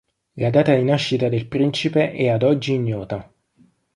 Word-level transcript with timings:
La 0.33 0.49
data 0.49 0.73
di 0.73 0.81
nascita 0.81 1.29
del 1.29 1.45
principe 1.47 2.11
è 2.11 2.27
ad 2.27 2.41
oggi 2.41 2.73
ignota. 2.73 3.31